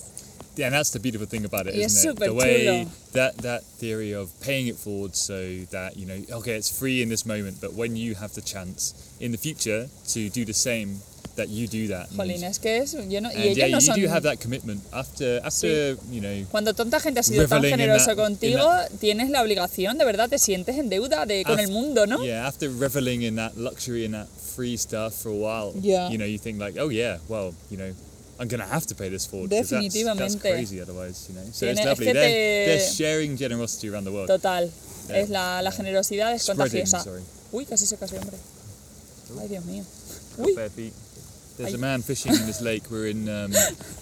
[0.57, 2.19] Yeah, and that's the beautiful thing about it, y isn't it?
[2.19, 2.91] The way chulo.
[3.13, 7.09] that that theory of paying it forward so that you know, okay, it's free in
[7.09, 10.99] this moment, but when you have the chance in the future to do the same,
[11.39, 12.09] that you do that.
[12.15, 14.83] Jolín, es que es, yo no, y ellos yeah, no you do have that commitment
[14.93, 18.69] after after you know Cuando tanta gente ha sido tan generosa that- contigo,
[19.01, 22.23] tienes la obligación, de verdad, te sientes en deuda de, con el mundo, ¿no?
[22.25, 25.73] yeah after reveling in that luxury and that free stuff for a while.
[25.81, 26.11] Yeah.
[26.11, 27.95] You know, you think like, oh yeah, well, you know.
[28.41, 29.51] I'm gonna have to pay this forward.
[29.51, 30.39] 'cause That's, that's Definitivamente.
[30.53, 31.43] crazy otherwise, you know.
[31.53, 32.07] So Tiene- it's es lovely.
[32.07, 34.29] que they're, te- they're sharing generosity around the world.
[34.29, 34.71] Total.
[35.09, 35.17] Yeah.
[35.19, 37.03] Es la, la generosidad es Spreading, contagiosa.
[37.03, 37.23] sorry.
[37.51, 38.37] Uy, casi se casi, hombre.
[39.43, 39.83] Ay, Dios mío.
[40.39, 40.55] Uy.
[41.59, 42.85] There's a man fishing in this lake.
[42.91, 43.53] We're in um,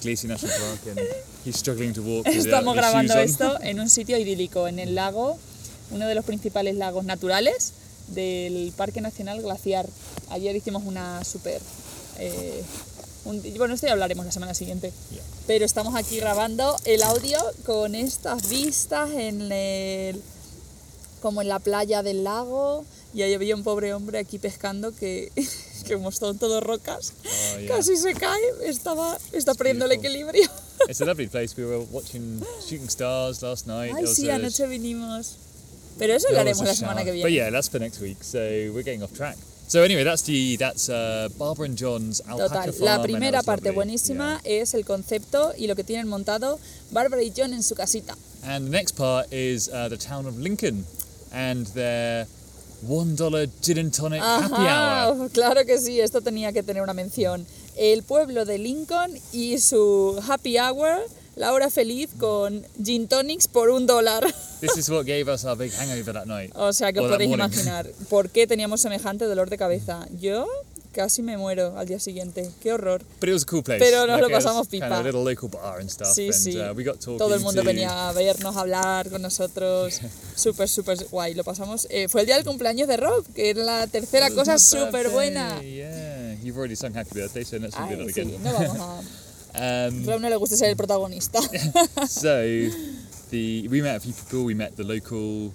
[0.03, 1.01] Glacier National Park, and
[1.45, 2.27] he's struggling to walk.
[2.27, 3.47] without estamos his grabando shoes on.
[3.51, 5.39] esto en un sitio idílico, en el lago,
[5.91, 7.73] uno de los principales lagos naturales
[8.09, 9.87] del Parque Nacional Glaciar.
[10.31, 11.61] Ayer hicimos una súper...
[12.19, 12.63] eh,
[13.25, 14.93] un- bueno, esto ya hablaremos la semana siguiente.
[15.13, 15.23] Yeah.
[15.47, 20.21] Pero estamos aquí grabando el audio con estas vistas en el,
[21.23, 25.33] como en la playa del lago y ahí había un pobre hombre aquí pescando que,
[25.85, 27.69] que como son todos rocas, Oh, yeah.
[27.77, 30.31] casi se cae, estaba, está perdiendo el beautiful.
[30.31, 30.51] equilibrio.
[30.89, 31.57] It's a lovely place.
[31.57, 33.95] We were watching shooting stars last night.
[33.97, 35.37] Ay, sí, a- anoche vinimos.
[35.99, 37.23] Pero eso was a la semana que viene.
[37.23, 38.23] But yeah, that's for next week.
[38.23, 39.37] So we're getting off track.
[39.69, 44.75] So anyway, that's the that's uh, Barbara and John's Total, la primera parte buenísima es
[44.75, 46.61] el concepto y lo que tienen montado
[46.93, 48.15] Bárbara y John en su casita.
[48.45, 48.57] Yeah.
[48.57, 50.85] And the next part is uh, the town of Lincoln
[51.33, 52.27] and their
[52.83, 55.31] one dollar gin and tonic happy Ajá, hour.
[55.31, 57.47] claro que sí, esto tenía que tener una mención.
[57.77, 61.01] El pueblo de Lincoln y su happy hour,
[61.37, 64.25] la hora feliz con gin tonics por un dólar.
[64.61, 66.51] This is what gave us our big hangover that night.
[66.55, 70.07] O sea que Or podéis imaginar por qué teníamos semejante dolor de cabeza.
[70.19, 70.47] Yo
[70.97, 72.51] casi me muero al día siguiente.
[72.63, 73.03] Qué horror.
[73.21, 73.79] But it was a cool place.
[73.79, 74.95] Pero nos lo it was pasamos Kind pipa.
[74.95, 76.09] of a little local bar and stuff.
[76.15, 76.57] Sí, and sí.
[76.59, 80.01] Uh, we got Todo el mundo to- venía a vernos, a hablar con nosotros.
[80.35, 81.35] Súper, súper guay.
[81.35, 81.87] Lo pasamos.
[81.91, 84.59] eh, fue el día del cumpleaños de Rob, que era la tercera It was cosa
[84.59, 85.61] súper buena.
[85.63, 88.43] Yeah, you've already sung Happy Birthday, so let's do Ay, that sí, again.
[88.43, 89.01] no vamos a.
[89.59, 91.41] Um, Rob no le gusta ser el protagonista.
[92.09, 92.29] so,
[93.31, 94.45] the we met a few people.
[94.45, 95.55] We met the local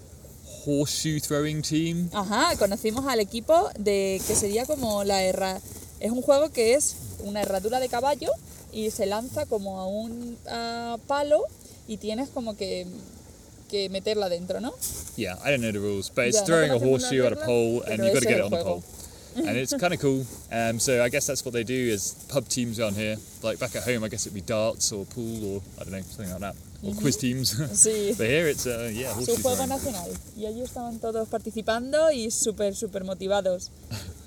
[0.66, 2.10] horseshoe throwing team.
[2.14, 5.60] Ajá, conocimos al equipo de que sería como la herra.
[6.00, 8.32] Es un juego que es una herradura de caballo
[8.72, 11.46] y se lanza como a un ah, palo
[11.88, 12.88] y tienes como que,
[13.70, 14.74] que meterla dentro, ¿no?
[15.18, 17.36] Yeah, I don't know the rules, but it's Yeah, no throwing a horseshoe at a
[17.36, 18.84] pole, and you've got to get it on the pole.
[19.36, 20.26] and it's kind of cool.
[20.52, 23.18] Um, so I guess that's what they do is pub teams around here.
[23.44, 26.02] Like back at home, I guess it'd be darts or pool or I don't know
[26.02, 27.54] something like that, or quiz teams.
[27.74, 28.14] Sí.
[28.18, 30.10] but here it's uh, yeah Su juego nacional.
[30.38, 33.72] Y allí estaban todos participando y súper, súper motivados.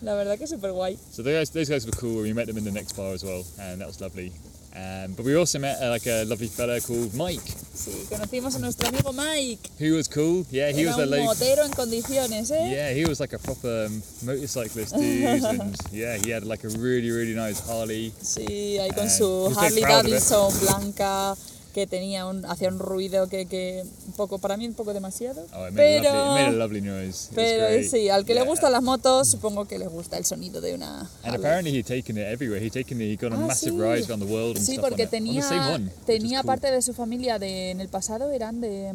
[0.03, 0.99] La verdad que súper guay.
[1.13, 2.23] So those guys, those guys were cool.
[2.23, 4.33] We met them in the next bar as well, and that was lovely.
[4.77, 7.41] Um, but we also met uh, like a lovely fella called Mike,
[7.75, 9.71] Sí, conocimos a nuestro amigo Mike.
[9.79, 10.45] who was cool.
[10.51, 12.71] Yeah, he was Era a un motero en condiciones, ¿eh?
[12.73, 16.69] Yeah, he was like a proper um, motorcyclist dude, and yeah, he had like a
[16.71, 18.13] really really nice Harley.
[18.21, 19.81] Sí, ahí con Eh, su Harley.
[19.83, 21.37] Davidson blanca
[21.75, 25.45] que tenía un, hacía un ruido que, que un poco para mí un poco demasiado.
[25.53, 27.29] Oh, pero a, lovely, a lovely noise.
[27.35, 28.49] Pero sí, al que le Yeah.
[28.49, 32.17] gustan las motos, supongo que le gusta el sonido de una And apparently he'd taken
[32.17, 32.65] it everywhere.
[32.65, 33.11] He'd taken it.
[33.11, 33.79] He got on Ah, massive sí.
[33.81, 35.09] rides around the world and Sí, stuff porque on, it.
[35.09, 35.91] on the tenía, same one.
[36.07, 36.47] tenía cool.
[36.47, 38.93] parte de su familia de, en el pasado eran de,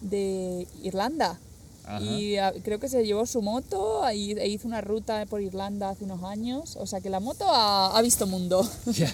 [0.00, 1.38] de Irlanda.
[1.84, 2.00] Ajá.
[2.00, 5.90] Y ah, creo que se llevó su moto y, e hizo una ruta por Irlanda
[5.90, 6.76] hace unos años.
[6.76, 8.66] O sea que la moto ha, ha visto mundo.
[8.94, 9.12] Yeah.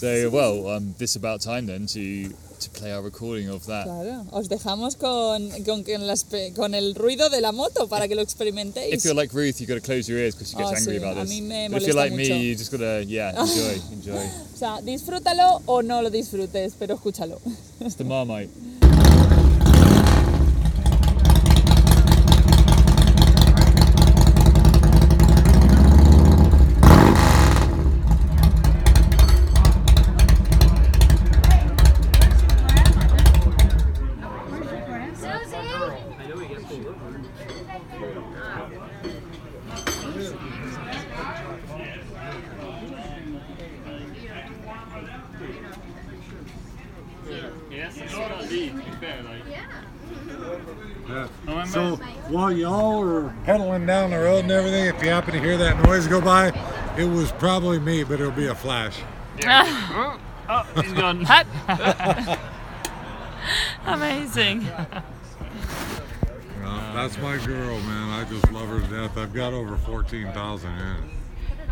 [0.00, 2.28] So well, um, this about time then to
[2.60, 3.84] to play our recording of that.
[3.86, 8.14] Claro, os dejamos con, con, con las con el ruido de la moto para que
[8.14, 8.92] lo experimentéis.
[8.94, 10.98] If you're like Ruth, you've got to close your ears because she gets Oh, angry
[10.98, 11.30] sí, about a this.
[11.30, 12.34] mí me but if you're like mucho.
[12.34, 14.26] me, you just gotta yeah enjoy enjoy.
[14.54, 17.40] O sea, disfrútalo o no lo disfrutes, pero escúchalo.
[17.80, 18.50] It's the Marmite.
[47.70, 48.70] Yes, it's not lead.
[48.72, 49.42] To be fair, like.
[51.08, 51.64] Yeah.
[51.66, 51.96] So
[52.28, 55.82] while y'all were pedaling down the road and everything, if you happen to hear that
[55.84, 56.48] noise go by,
[56.96, 58.96] it was probably me, but it'll be a flash.
[59.44, 61.26] oh, oh, he's gone.
[63.86, 64.62] Amazing.
[64.62, 64.68] You
[66.94, 68.10] that's my girl, man.
[68.10, 69.18] I just love her to death.
[69.18, 71.10] I've got over 14,000 in.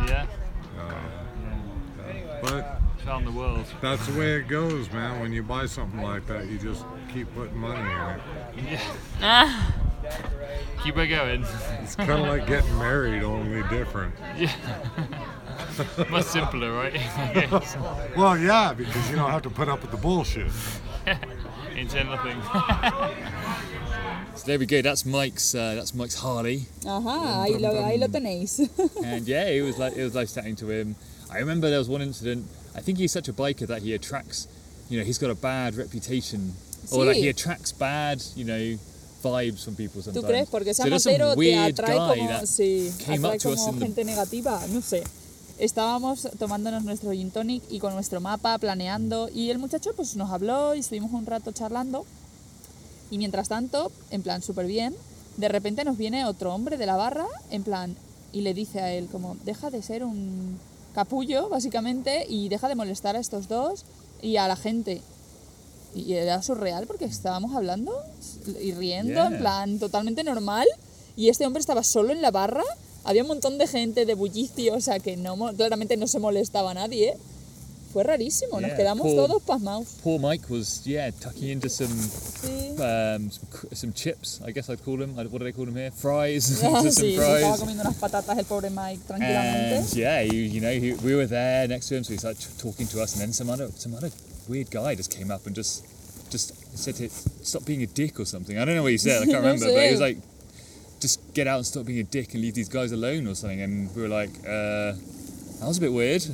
[0.07, 0.27] yeah.
[0.81, 0.95] Uh,
[2.43, 3.65] but Found the world.
[3.81, 5.21] that's the way it goes, man.
[5.21, 7.81] When you buy something like that, you just keep putting money
[8.57, 8.81] in it.
[9.23, 9.88] Ah.
[10.85, 11.45] Keep it going.
[11.83, 14.15] It's kind of like getting married, only different.
[14.37, 14.53] Yeah.
[16.11, 16.95] Much simpler, right?
[18.17, 20.51] Well, yeah, because you don't have to put up with the bullshit.
[21.77, 22.41] Into nothing.
[24.35, 24.83] so there we go.
[24.83, 25.55] That's Mike's.
[25.55, 26.67] Uh, that's Mike's Harley.
[26.85, 28.59] Ajá, ahí lo, ahí lo tenéis.
[29.05, 30.97] and yeah, it was like it was like chatting to him.
[31.31, 32.47] I remember there was one incident.
[32.75, 34.49] I think he's such a biker that he attracts.
[34.89, 36.55] You know, he's got a bad reputation,
[36.93, 38.79] or like he attracts bad, you know,
[39.23, 40.49] vibes from people ¿Tú crees?
[40.49, 45.03] Porque ese motero te atrae como, sí, atrae como the gente negativa, no sé.
[45.59, 50.31] Estábamos tomándonos nuestro gin tonic y con nuestro mapa planeando y el muchacho pues nos
[50.31, 52.07] habló y estuvimos un rato charlando
[53.11, 54.95] y mientras tanto, en plan súper bien,
[55.37, 57.97] de repente nos viene otro hombre de la barra en plan
[58.33, 60.59] y le dice a él como deja de ser un
[60.95, 63.85] capullo básicamente y deja de molestar a estos dos
[64.21, 65.01] y a la gente.
[65.95, 67.93] Y era surreal porque estábamos hablando
[68.61, 69.39] y riendo, en Yeah.
[69.39, 70.67] plan totalmente normal.
[71.17, 72.63] Y este hombre estaba solo en la barra.
[73.05, 76.73] Había un montón de gente de bullicio, o sea que no, claramente no se molestaba
[76.73, 77.17] a nadie.
[77.93, 79.89] Fue rarísimo, nos Yeah, quedamos poor- todos pasmados.
[80.05, 82.71] poor Mike was yeah tucking into some Sí.
[82.79, 84.41] um, some, some chips.
[84.47, 85.17] I guess I'd call them.
[85.17, 85.91] What do they call them here?
[85.91, 86.51] Fries.
[86.63, 87.61] Ah, some sí, se estaba fries.
[87.61, 89.77] comiendo unas patatas el pobre Mike tranquilamente.
[89.79, 92.39] And yeah, you, you know, he, we were there next to him, so he started
[92.39, 94.11] t- talking to us, and then some other some other
[94.49, 95.85] weird guy just came up and just
[96.31, 98.59] just said to stop being a dick or something.
[98.59, 99.23] I don't know what he said.
[99.23, 100.19] I can't remember, but he was like
[101.01, 103.61] just get out and stop being a dick and leave these guys alone or something.
[103.61, 104.93] And we were like, uh,
[105.61, 106.23] that was a bit weird.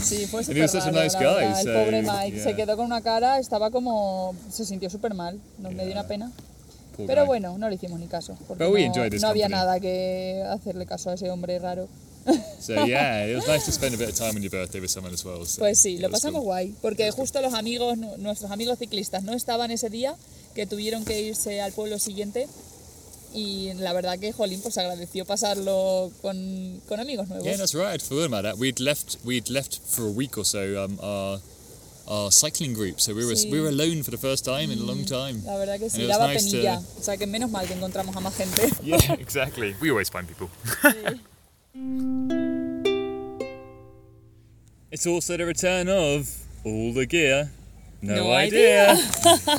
[0.00, 1.58] Sí, fue And he was such a raro, nice la guy, verdad.
[1.58, 2.56] El so, pobre Mike se yeah.
[2.56, 4.34] quedó con una cara, estaba como...
[4.50, 6.32] Se sintió súper mal, nos me dio una pena.
[6.96, 7.26] Poor Pero guy.
[7.26, 8.36] bueno, no le hicimos ni caso.
[8.46, 11.88] Porque no, no había nada que hacerle caso a ese hombre raro.
[12.60, 14.90] So yeah, it was nice to spend a bit of time on your birthday with
[14.90, 15.44] someone as well.
[15.46, 16.46] So Pues sí, lo pasamos cool.
[16.46, 16.74] guay.
[16.82, 20.16] Porque justo los amigos, nu- nuestros amigos ciclistas no estaban ese día,
[20.54, 22.48] que tuvieron que irse al pueblo siguiente.
[23.34, 27.44] Y la verdad que Jolín pues agradeció pasarlo con, con amigos nuevos.
[27.46, 27.92] Yeah, that's right.
[27.94, 28.58] I'd forgotten about that.
[28.58, 29.18] We'd left.
[29.24, 30.82] We'd left for a week or so.
[30.84, 31.40] Um, our
[32.08, 33.00] our cycling group.
[33.00, 33.50] So we were Sí.
[33.50, 35.42] we were alone for the first time in a long time.
[35.44, 36.80] La verdad que sí, daba nice to- penilla.
[36.98, 38.62] O sea que menos mal que encontramos a más gente.
[38.84, 39.74] Yeah, exactly.
[39.82, 40.48] We always find people.
[44.90, 46.28] It's also the return of
[46.64, 47.50] all the gear.
[48.00, 48.96] No, No idea.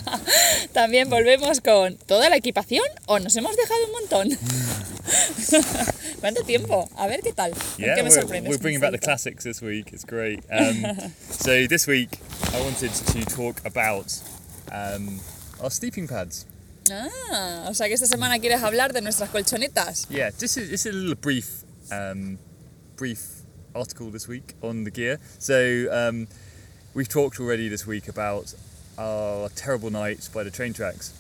[0.74, 4.30] También volvemos con toda la equipación o nos hemos dejado un montón.
[6.20, 6.90] ¿Cuánto tiempo?
[6.98, 7.52] A ver qué tal.
[7.52, 8.50] ¿Con Yeah, qué me we're, sorprendes?
[8.50, 9.92] we're bringing back the classics this week.
[9.94, 10.44] It's great.
[10.52, 10.86] Um,
[11.30, 12.20] so this week,
[12.54, 14.12] I wanted to talk about
[14.72, 15.20] um,
[15.62, 16.46] our sleeping pads.
[16.90, 20.08] Ah, o sea que esta semana quieres hablar de nuestras colchonetas.
[20.10, 22.38] Yeah, is this is a little brief, um,
[22.96, 23.42] brief
[23.76, 25.20] article this week on the gear.
[25.40, 26.28] So um,
[26.94, 28.54] we've talked already this week about
[28.98, 31.14] our terrible nights by the train tracks.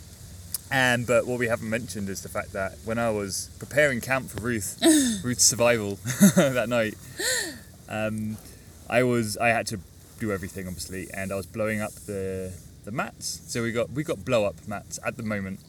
[0.69, 4.29] And but what we haven't mentioned is the fact that when I was preparing camp
[4.29, 4.77] for Ruth,
[5.23, 5.95] Ruth's survival
[6.35, 6.95] that night,
[7.87, 8.37] um,
[8.89, 9.79] I was I had to
[10.19, 12.53] do everything obviously, and I was blowing up the
[12.83, 13.41] the mats.
[13.47, 15.61] So we got we got blow up mats at the moment.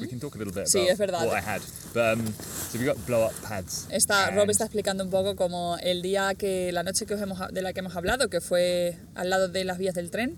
[0.00, 1.26] We can talk a little bit Sí, about es verdad.
[1.26, 1.62] what I had,
[1.94, 2.26] but um,
[2.70, 3.86] so we got blow up pads.
[3.90, 7.38] Está, Rob está explicando un poco como el día que, la noche que os hemos,
[7.52, 10.36] de la que hemos hablado, que fue al lado de las vías del tren,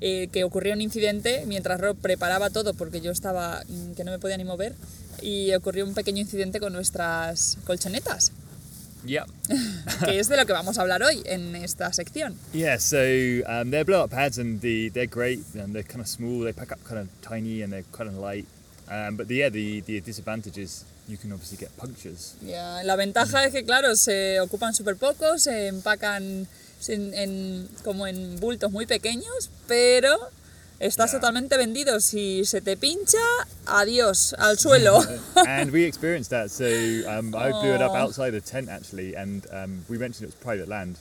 [0.00, 4.10] eh, que ocurrió un incidente mientras Rob preparaba todo porque yo estaba, mm, que no
[4.10, 4.74] me podía ni mover,
[5.20, 8.32] y ocurrió un pequeño incidente con nuestras colchonetas,
[9.04, 9.26] Yeah.
[10.04, 12.36] que es de lo que vamos a hablar hoy en esta sección.
[12.52, 16.06] Yeah, so um, they're blow up pads and the, they're great and they're kind of
[16.06, 18.46] small, they pack up kind of tiny and they're kind of light.
[18.90, 22.34] Um, but the, yeah, the, the disadvantage is you can obviously get punctures.
[22.42, 26.46] Ya, La ventaja es que, claro, se ocupan súper poco, se empacan
[26.80, 30.30] sin- en- como en bultos muy pequeños, pero
[30.80, 31.18] estás Ya.
[31.20, 32.00] totalmente vendido.
[32.00, 33.18] Si se te pincha,
[33.66, 35.00] adiós, al suelo.
[35.46, 36.50] and we experienced that.
[36.50, 40.34] So um, I blew it up outside the tent actually, and um, we mentioned it
[40.34, 40.96] was private land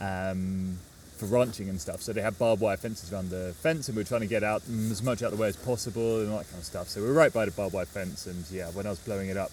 [0.00, 0.78] um,
[1.20, 2.00] for ranching and stuff.
[2.00, 4.42] So they had barbed wire fences around the fence, and we were trying to get
[4.42, 6.64] out mm, as much out of the way as possible and all that kind of
[6.64, 6.88] stuff.
[6.88, 9.28] So we were right by the barbed wire fence, and yeah, when I was blowing
[9.28, 9.52] it up.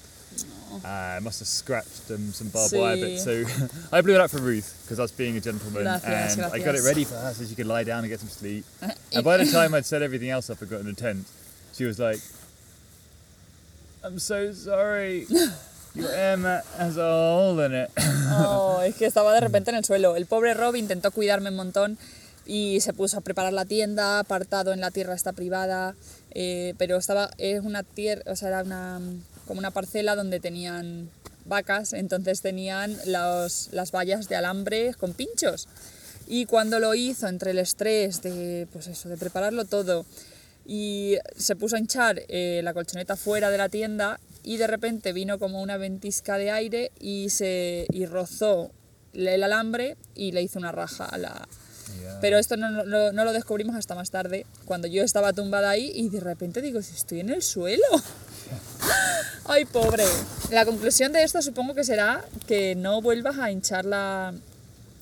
[0.83, 3.23] Uh, I must have scratched um, some barbed wire bits.
[3.23, 3.45] So
[3.91, 6.59] I blew it up for Ruth because I was being a gentleman Gracias, and I
[6.59, 8.65] got it ready for her so she could lie down and get some sleep.
[9.13, 11.27] and by the time I'd set everything else up and got in the tent,
[11.73, 12.19] she was like,
[14.03, 15.27] I'm so sorry.
[15.97, 17.89] Your mat has a hole in it.
[18.29, 20.15] Oh, es que estaba de repente en el suelo.
[20.15, 21.97] El pobre Rob intentó cuidarme un montón
[22.45, 25.95] y se puso a preparar la tienda, apartado en la tierra esta privada,
[26.31, 29.01] eh, pero estaba, es una tierra, o sea, era una,
[29.47, 31.09] como una parcela donde tenían
[31.45, 35.67] vacas, entonces tenían los, las vallas de alambre con pinchos.
[36.27, 40.05] Y cuando lo hizo, entre el estrés de, pues eso, de prepararlo todo,
[40.63, 45.11] y se puso a hinchar eh, la colchoneta fuera de la tienda y de repente
[45.13, 48.71] vino como una ventisca de aire y se y rozó
[49.13, 51.47] el alambre y le hizo una raja a la...
[52.21, 55.91] Pero esto no, no- no lo descubrimos hasta más tarde, cuando yo estaba tumbada ahí
[55.93, 57.83] y de repente digo, estoy en el suelo.
[59.45, 60.03] Ay, pobre.
[60.51, 64.33] La conclusión de esto supongo que será que no vuelvas a hinchar la,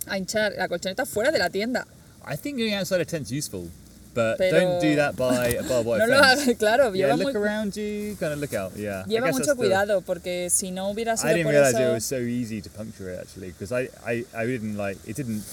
[0.08, 1.86] a hinchar la colchoneta fuera de la tienda.
[2.32, 3.70] I think going outside a tent's useful,
[4.16, 7.18] but Pero- don't do that by a barbed wire No lo hagas, claro, yeah, lleva,
[7.18, 8.72] look muy- around you, kind of look out.
[8.76, 11.52] Yeah, I lleva mucho that's the- cuidado porque si no hubiera sido I didn't por
[11.54, 11.90] realize eso...
[11.90, 15.16] it was so easy to puncture it actually because I, I, I didn't like it
[15.16, 15.44] didn't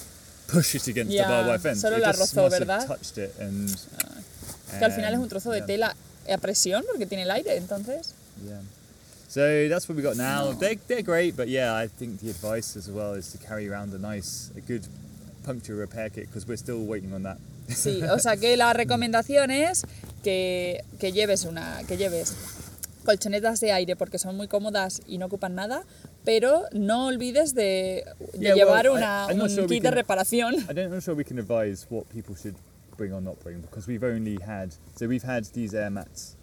[0.47, 1.81] push it against Yeah, the barbed wire fence.
[1.83, 2.87] solo it la just rozó, ¿verdad?
[2.87, 3.69] touched it and.
[4.03, 5.97] Ah, que al final es un and, trozo de yeah, tela
[6.31, 8.15] a presión porque tiene el aire, entonces...
[8.47, 8.61] Yeah.
[9.29, 10.53] So that's what we got now.
[10.53, 13.93] They're, they're great, but yeah, I think the advice as well is to carry around
[13.95, 14.87] a nice, a good
[15.45, 17.39] puncture repair kit because we're still waiting on that.
[17.75, 19.85] Sí, o sea que la recomendación es
[20.23, 22.35] que, que lleves una que lleves
[23.05, 25.83] colchonetas de aire porque son muy cómodas y no ocupan nada,
[26.25, 28.05] pero no olvides de,
[28.35, 30.55] de Yeah, well, llevar I- una, not un sure kit de can- reparación.
[30.55, 32.55] I don't, I'm not sure we can advise what people should
[32.97, 36.37] bring or not bring because we've only had so we've had these air mats,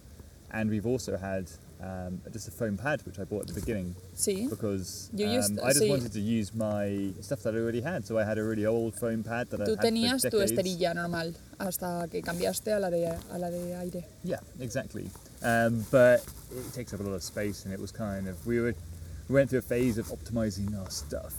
[0.52, 1.46] and we've also had
[1.82, 4.48] um, just a foam pad which I bought at the beginning Sí.
[4.50, 5.90] because used- um, I just sí.
[5.90, 8.06] wanted to use my stuff that I already had.
[8.06, 10.42] So I had a really old foam pad that I Tú had tenías for tu
[10.42, 14.04] esterilla normal hasta que cambiaste a la de, a la de aire.
[14.24, 15.10] Yeah, exactly.
[15.42, 16.22] Um, but
[16.52, 18.76] it takes up a lot of space, and it was kind of we were
[19.30, 21.34] we went through a phase of optimizing our stuff.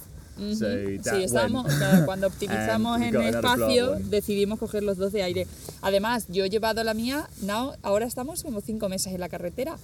[0.55, 2.07] So that Sí, estábamos, went.
[2.07, 5.47] cuando optimizamos en espacio, decidimos coger los dos de aire.
[5.83, 9.77] Además, yo he llevado la mía, now, ahora estamos como cinco meses en la carretera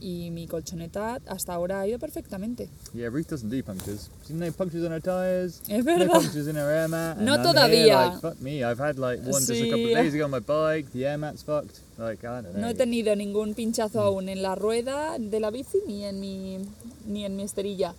[0.00, 2.68] y mi colchoneta hasta ahora ha ido perfectamente.
[2.94, 4.10] Yeah, Ruth doesn't do punctures.
[4.26, 5.60] She's no punctures on her tires.
[5.68, 6.12] Es No verdad.
[6.20, 7.16] punctures in her air mat.
[7.18, 8.06] No I'm here todavía.
[8.10, 9.70] like, fuck me, I've had like one just a Sí.
[9.70, 10.90] couple of days ago on my bike.
[10.92, 11.80] The air mat's fucked.
[11.98, 12.60] Like I don't know.
[12.60, 16.58] No he tenido ningún pinchazo aún en la rueda de la bici ni en mi,
[17.06, 17.94] ni en mi esterilla.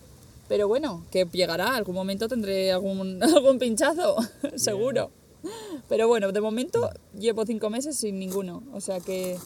[0.47, 4.15] Pero bueno, que llegará, algún momento tendré algún, algún pinchazo,
[4.55, 5.11] seguro.
[5.87, 9.37] Pero bueno, de momento llevo cinco meses sin ninguno, o sea que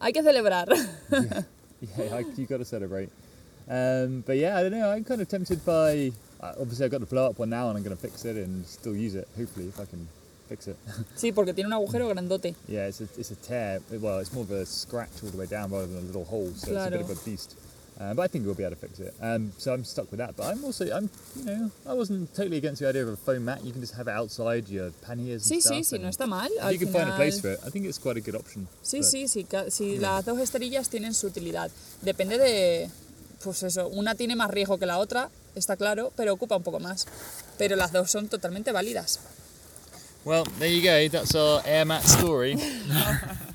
[0.00, 0.68] hay que celebrar.
[1.10, 1.46] yeah,
[2.12, 3.10] I, you got to celebrate.
[3.68, 4.90] Um, but yeah, I don't know.
[4.90, 6.12] I'm kind of tempted by.
[6.40, 8.36] Uh, obviously, I've got the blow up one now, and I'm going to fix it
[8.36, 9.28] and still use it.
[9.36, 10.08] Hopefully, if I can
[10.48, 10.76] fix it.
[11.16, 12.54] Sí, porque tiene un agujero grandote.
[12.68, 13.80] yeah, it's a, it's a tear.
[13.92, 16.50] Well, it's more of a scratch all the way down rather than a little hole,
[16.54, 17.54] so it's a bit of a beast.
[18.02, 19.14] Uh, but I think we'll be able to fix it.
[19.22, 20.34] Um, so I'm stuck with that.
[20.36, 23.44] But I'm also, I'm, you know, I wasn't totally against the idea of a foam
[23.44, 23.62] mat.
[23.64, 25.72] You can just have it outside your panniers and Sí, stuff.
[25.76, 26.50] sí, sí, and no está mal.
[26.50, 27.68] if Al you can find a place final- for it.
[27.68, 28.66] I think it's quite a good option.
[28.82, 31.70] Sí, But- sí, sí, sí, las dos esterillas tienen su utilidad.
[32.00, 32.90] Depende de,
[33.44, 36.80] pues eso, una tiene más riesgo que la otra, está claro, pero ocupa un poco
[36.80, 37.06] más.
[37.56, 39.20] Pero las dos son totalmente válidas.
[40.24, 41.08] Well, there you go.
[41.08, 42.56] That's our air mat story.